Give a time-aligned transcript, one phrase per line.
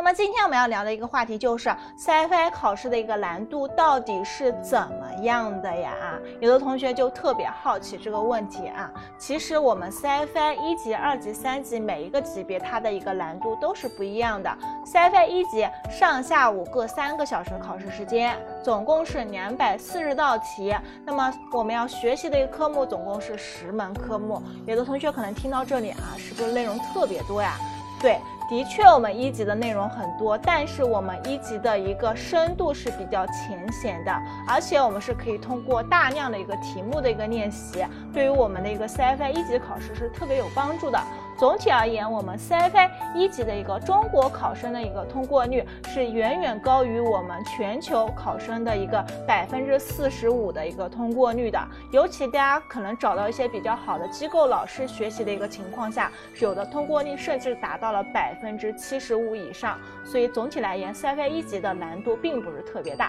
[0.00, 1.68] 那么今天我们要聊的一个话题就是
[1.98, 5.92] CFI 考试的一个难度到底是怎么样的呀？
[6.00, 8.90] 啊，有的同学就特别好奇这个问题啊。
[9.18, 14.50] 其实我们 CFI 一级、二级、三级每一个级别它的一个难度都是不一样的。
[14.86, 20.74] CFI 一级上下午各三个小时考试时间，总共是两百四十道题。
[21.04, 24.42] 那么我们要学习的一个科目总共是十门科目。
[24.64, 27.58] 有的同学可能听到这里啊，是不是内容特别多呀？
[28.00, 28.18] 对。
[28.50, 34.12] 的确，我们一级的内容很多，但是我们一级的一个深度是比较浅显的，
[34.44, 41.00] 而且我们是可以通过大量的一个题目的一个练习，对于我们的一个 CFI 一级考试是特别有帮助的。
[41.40, 51.58] 总体而言，我们 CFI 一级的一个中国考生的一个通过率是远远高于我们全球考生的一个百分之四十五的一个通过率的。
[51.92, 59.78] 尤其大家可能找到一些比较好的机构老师学习的一个情况下，有的通过率甚至达到了百分之七十五以上。
[60.04, 63.08] 所以总体来言，CFI 一级的难度并不是特别大。